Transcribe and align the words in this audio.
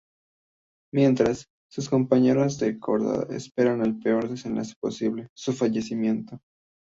Mientras, 0.91 1.45
sus 1.69 1.87
compañeros 1.87 2.57
de 2.57 2.79
cordada 2.79 3.35
esperan 3.35 3.83
el 3.85 3.99
peor 3.99 4.29
desenlace 4.29 4.73
posible: 4.81 5.27
su 5.35 5.53
fallecimiento. 5.53 6.41